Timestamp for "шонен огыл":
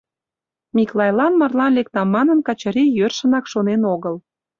3.51-4.15